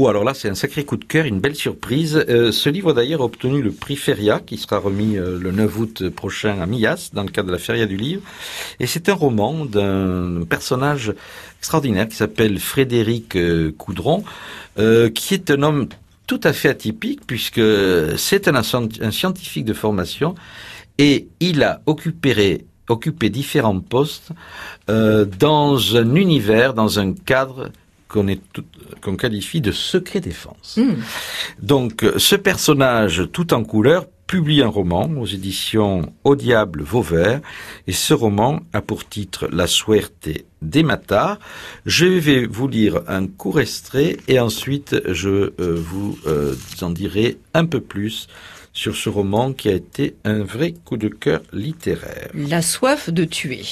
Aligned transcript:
Ou 0.00 0.08
alors 0.08 0.24
là, 0.24 0.32
c'est 0.32 0.48
un 0.48 0.54
sacré 0.54 0.86
coup 0.86 0.96
de 0.96 1.04
cœur, 1.04 1.26
une 1.26 1.40
belle 1.40 1.54
surprise. 1.54 2.24
Euh, 2.30 2.52
ce 2.52 2.70
livre 2.70 2.94
d'ailleurs 2.94 3.20
a 3.20 3.24
obtenu 3.24 3.60
le 3.60 3.70
prix 3.70 3.96
Feria, 3.96 4.40
qui 4.40 4.56
sera 4.56 4.78
remis 4.78 5.18
euh, 5.18 5.38
le 5.38 5.52
9 5.52 5.78
août 5.78 6.08
prochain 6.08 6.58
à 6.58 6.64
Millas, 6.64 7.10
dans 7.12 7.22
le 7.22 7.28
cadre 7.28 7.48
de 7.48 7.52
la 7.52 7.58
Feria 7.58 7.84
du 7.84 7.98
livre. 7.98 8.22
Et 8.78 8.86
c'est 8.86 9.10
un 9.10 9.12
roman 9.12 9.66
d'un 9.66 10.40
personnage 10.48 11.12
extraordinaire 11.58 12.08
qui 12.08 12.16
s'appelle 12.16 12.58
Frédéric 12.58 13.36
euh, 13.36 13.74
Coudron, 13.76 14.24
qui 15.14 15.34
est 15.34 15.50
un 15.50 15.62
homme 15.62 15.88
tout 16.26 16.40
à 16.44 16.54
fait 16.54 16.70
atypique, 16.70 17.26
puisque 17.26 17.60
c'est 18.16 18.48
un, 18.48 18.62
scientifique 18.62 19.66
de 19.66 19.74
formation, 19.74 20.34
et 20.96 21.28
il 21.40 21.62
a 21.62 21.82
occupé 21.84 22.64
occupé 22.88 23.28
différents 23.28 23.80
postes 23.80 24.30
dans 24.88 25.96
un 25.96 26.14
univers, 26.14 26.72
dans 26.72 26.98
un 26.98 27.12
cadre 27.12 27.70
qu'on 28.10 28.28
est 28.28 28.40
qu'on 29.00 29.16
qualifie 29.16 29.60
de 29.60 29.72
secret 29.72 30.20
défense. 30.20 30.78
Hmm. 30.78 30.96
Donc 31.62 32.04
ce 32.16 32.36
personnage 32.36 33.28
tout 33.32 33.54
en 33.54 33.64
couleur 33.64 34.06
publie 34.30 34.62
un 34.62 34.68
roman 34.68 35.10
aux 35.18 35.26
éditions 35.26 36.12
Au 36.22 36.36
diable 36.36 36.82
Vauvert 36.82 37.40
et 37.88 37.92
ce 37.92 38.14
roman 38.14 38.60
a 38.72 38.80
pour 38.80 39.08
titre 39.08 39.48
La 39.50 39.66
Suerte 39.66 40.28
des 40.62 40.82
Matas. 40.84 41.38
Je 41.84 42.06
vais 42.06 42.46
vous 42.46 42.68
lire 42.68 43.02
un 43.08 43.26
court 43.26 43.60
extrait 43.60 44.18
et 44.28 44.38
ensuite 44.38 44.94
je 45.08 45.28
euh, 45.28 45.52
vous 45.58 46.16
euh, 46.28 46.54
en 46.80 46.90
dirai 46.90 47.38
un 47.54 47.66
peu 47.66 47.80
plus 47.80 48.28
sur 48.72 48.94
ce 48.94 49.08
roman 49.08 49.52
qui 49.52 49.68
a 49.68 49.72
été 49.72 50.14
un 50.24 50.44
vrai 50.44 50.74
coup 50.84 50.96
de 50.96 51.08
cœur 51.08 51.42
littéraire. 51.52 52.30
La 52.34 52.62
soif 52.62 53.10
de 53.10 53.24
tuer. 53.24 53.64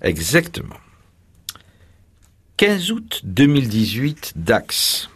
Exactement. 0.00 0.76
15 2.62 2.92
août 2.92 3.20
2018, 3.24 4.34
Dax. 4.36 5.10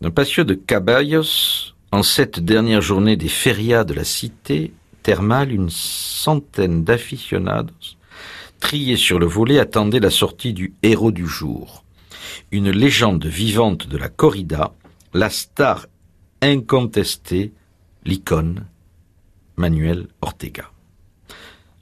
Dans 0.00 0.12
patio 0.12 0.44
de 0.44 0.54
Caballos, 0.54 1.74
en 1.90 2.04
cette 2.04 2.38
dernière 2.38 2.80
journée 2.80 3.16
des 3.16 3.28
férias 3.28 3.82
de 3.82 3.94
la 3.94 4.04
cité 4.04 4.72
thermale, 5.02 5.50
une 5.50 5.70
centaine 5.70 6.84
d'aficionados 6.84 7.96
triés 8.60 8.96
sur 8.96 9.18
le 9.18 9.26
volet 9.26 9.58
attendaient 9.58 9.98
la 9.98 10.10
sortie 10.10 10.52
du 10.52 10.72
héros 10.84 11.10
du 11.10 11.26
jour. 11.26 11.82
Une 12.52 12.70
légende 12.70 13.26
vivante 13.26 13.88
de 13.88 13.98
la 13.98 14.10
corrida, 14.10 14.72
la 15.14 15.30
star 15.30 15.88
incontestée, 16.42 17.52
l'icône, 18.04 18.66
Manuel 19.56 20.06
Ortega. 20.22 20.70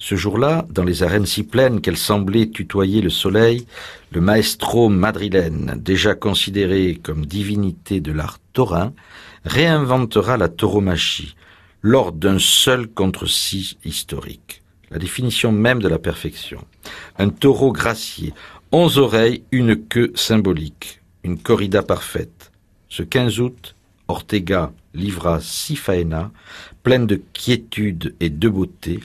Ce 0.02 0.16
jour-là, 0.16 0.66
dans 0.68 0.82
les 0.82 1.04
arènes 1.04 1.26
si 1.26 1.44
pleines 1.44 1.80
qu'elles 1.80 1.96
semblaient 1.96 2.48
tutoyer 2.48 3.00
le 3.02 3.08
soleil, 3.08 3.68
le 4.10 4.20
maestro 4.20 4.88
madrilène, 4.88 5.76
déjà 5.78 6.16
considéré 6.16 6.98
comme 7.00 7.24
divinité 7.24 8.00
de 8.00 8.10
l'art 8.10 8.40
taurin, 8.52 8.92
réinventera 9.44 10.36
la 10.36 10.48
tauromachie 10.48 11.36
lors 11.82 12.10
d'un 12.10 12.40
seul 12.40 12.88
contre 12.88 13.26
six 13.26 13.76
historique. 13.84 14.62
La 14.90 14.98
définition 14.98 15.52
même 15.52 15.80
de 15.80 15.86
la 15.86 16.00
perfection. 16.00 16.64
Un 17.16 17.28
taureau 17.28 17.70
gracié, 17.70 18.34
onze 18.72 18.98
oreilles, 18.98 19.44
une 19.52 19.76
queue 19.76 20.10
symbolique, 20.16 21.00
une 21.22 21.38
corrida 21.38 21.84
parfaite. 21.84 22.50
Ce 22.88 23.04
15 23.04 23.38
août, 23.38 23.76
Ortega 24.08 24.72
livra 24.94 25.40
six 25.40 25.76
faenas, 25.76 26.32
pleines 26.82 27.06
de 27.06 27.22
quiétude 27.32 28.16
et 28.18 28.30
de 28.30 28.48
beauté, 28.48 28.98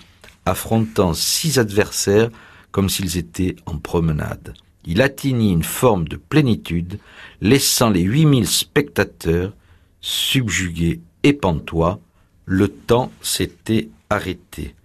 affrontant 0.50 1.14
six 1.14 1.60
adversaires 1.60 2.30
comme 2.72 2.90
s'ils 2.90 3.18
étaient 3.18 3.56
en 3.66 3.78
promenade. 3.78 4.54
Il 4.86 5.02
atteignit 5.02 5.52
une 5.52 5.64
forme 5.64 6.08
de 6.08 6.16
plénitude, 6.16 7.00
laissant 7.42 7.90
les 7.90 8.02
huit 8.02 8.26
mille 8.26 8.48
spectateurs 8.48 9.54
subjugués 10.00 11.02
et 11.24 11.34
pantois. 11.34 12.00
Le 12.46 12.70
temps 12.70 13.12
s'était 13.22 13.90
arrêté. 14.10 14.76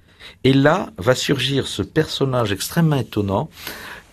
Et 0.42 0.52
là 0.52 0.90
va 0.96 1.14
surgir 1.14 1.66
ce 1.66 1.82
personnage 1.82 2.50
extrêmement 2.50 2.96
étonnant, 2.96 3.48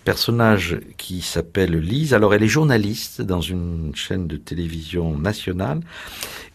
personnage 0.05 0.79
qui 0.97 1.21
s'appelle 1.21 1.75
Lise. 1.79 2.13
Alors 2.13 2.33
elle 2.35 2.43
est 2.43 2.47
journaliste 2.47 3.21
dans 3.21 3.41
une 3.41 3.91
chaîne 3.95 4.27
de 4.27 4.38
télévision 4.38 5.17
nationale 5.17 5.81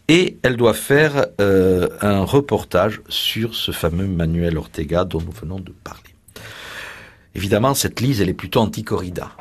et 0.07 0.37
elle 0.43 0.55
doit 0.55 0.73
faire 0.73 1.27
euh, 1.41 1.87
un 2.01 2.23
reportage 2.23 3.01
sur 3.09 3.55
ce 3.55 3.71
fameux 3.71 4.07
Manuel 4.07 4.57
Ortega 4.57 5.03
dont 5.03 5.21
nous 5.21 5.31
venons 5.31 5.59
de 5.59 5.71
parler. 5.83 6.01
Évidemment, 7.33 7.73
cette 7.73 7.99
Lise, 8.01 8.21
elle 8.21 8.29
est 8.29 8.33
plutôt 8.33 8.61
anti-corrida. 8.61 9.31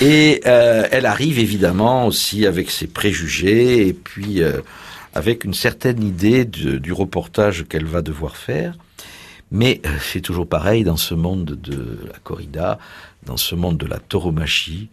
Et 0.00 0.40
euh, 0.46 0.88
elle 0.90 1.04
arrive 1.04 1.38
évidemment 1.38 2.06
aussi 2.06 2.46
avec 2.46 2.70
ses 2.70 2.86
préjugés 2.86 3.86
et 3.86 3.92
puis 3.92 4.42
euh, 4.42 4.62
avec 5.14 5.44
une 5.44 5.54
certaine 5.54 6.02
idée 6.02 6.44
du 6.46 6.92
reportage 6.92 7.66
qu'elle 7.68 7.84
va 7.84 8.00
devoir 8.00 8.36
faire. 8.36 8.76
Mais 9.50 9.82
c'est 10.00 10.22
toujours 10.22 10.48
pareil 10.48 10.84
dans 10.84 10.96
ce 10.96 11.14
monde 11.14 11.44
de 11.44 11.98
la 12.10 12.18
corrida, 12.18 12.78
dans 13.24 13.36
ce 13.36 13.54
monde 13.54 13.76
de 13.76 13.86
la 13.86 13.98
tauromachie. 13.98 14.88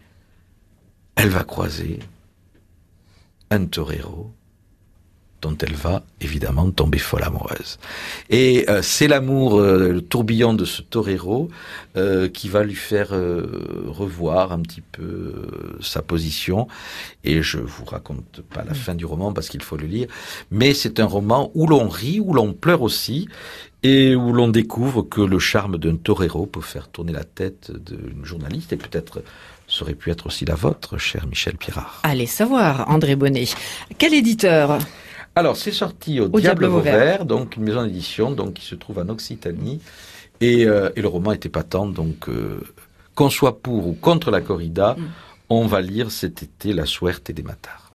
Elle 1.16 1.30
va 1.30 1.42
croiser 1.42 1.98
un 3.50 3.66
torero, 3.66 4.30
dont 5.42 5.56
elle 5.60 5.74
va 5.74 6.04
évidemment 6.20 6.70
tomber 6.70 6.98
folle 6.98 7.24
amoureuse. 7.24 7.78
Et 8.30 8.64
euh, 8.70 8.80
c'est 8.80 9.08
l'amour, 9.08 9.58
euh, 9.58 9.92
le 9.92 10.00
tourbillon 10.00 10.54
de 10.54 10.64
ce 10.64 10.82
torero 10.82 11.48
euh, 11.96 12.28
qui 12.28 12.48
va 12.48 12.62
lui 12.62 12.76
faire 12.76 13.10
revoir 13.86 14.52
un 14.52 14.60
petit 14.60 14.80
peu 14.80 15.32
sa 15.80 16.00
position. 16.00 16.68
Et 17.24 17.42
je 17.42 17.58
vous 17.58 17.84
raconte 17.84 18.40
pas 18.54 18.64
la 18.64 18.74
fin 18.74 18.94
du 18.94 19.04
roman 19.04 19.32
parce 19.32 19.48
qu'il 19.48 19.62
faut 19.62 19.76
le 19.76 19.86
lire, 19.86 20.06
mais 20.50 20.74
c'est 20.74 21.00
un 21.00 21.06
roman 21.06 21.50
où 21.54 21.66
l'on 21.66 21.88
rit, 21.88 22.20
où 22.20 22.32
l'on 22.32 22.52
pleure 22.52 22.82
aussi, 22.82 23.28
et 23.82 24.14
où 24.14 24.32
l'on 24.32 24.48
découvre 24.48 25.02
que 25.02 25.20
le 25.20 25.40
charme 25.40 25.76
d'un 25.76 25.96
torero 25.96 26.46
peut 26.46 26.60
faire 26.60 26.88
tourner 26.88 27.12
la 27.12 27.24
tête 27.24 27.72
d'une 27.72 28.24
journaliste 28.24 28.72
et 28.72 28.76
peut-être 28.76 29.22
ça 29.68 29.82
aurait 29.82 29.94
pu 29.94 30.10
être 30.10 30.26
aussi 30.26 30.44
la 30.44 30.54
vôtre, 30.54 30.98
cher 30.98 31.26
Michel 31.26 31.56
Pirard. 31.56 32.00
Allez 32.02 32.26
savoir, 32.26 32.88
André 32.90 33.16
Bonnet. 33.16 33.48
Quel 33.98 34.14
éditeur? 34.14 34.78
Alors, 35.34 35.56
c'est 35.56 35.72
sorti 35.72 36.20
au, 36.20 36.28
Diable, 36.28 36.66
Vauvert, 36.66 37.24
donc 37.24 37.56
une 37.56 37.64
maison 37.64 37.84
d'édition 37.84 38.30
donc 38.30 38.54
qui 38.54 38.66
se 38.66 38.74
trouve 38.74 38.98
en 38.98 39.08
Occitanie. 39.08 39.80
Et, 40.40 40.66
euh, 40.66 40.90
le 40.94 41.08
roman 41.08 41.32
était 41.32 41.48
patent, 41.48 41.92
donc 41.92 42.28
euh, 42.28 42.60
qu'on 43.14 43.30
soit 43.30 43.60
pour 43.60 43.86
ou 43.86 43.94
contre 43.94 44.30
la 44.30 44.40
corrida, 44.40 44.94
mm. 44.98 45.04
on 45.48 45.66
va 45.66 45.80
lire 45.80 46.10
cet 46.10 46.42
été 46.42 46.72
La 46.72 46.84
Suerte 46.84 47.30
des 47.30 47.42
Matars. 47.42 47.90